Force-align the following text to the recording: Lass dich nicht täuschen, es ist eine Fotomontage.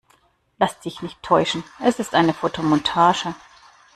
Lass 0.57 0.79
dich 0.79 1.03
nicht 1.03 1.21
täuschen, 1.21 1.63
es 1.77 1.99
ist 1.99 2.15
eine 2.15 2.33
Fotomontage. 2.33 3.35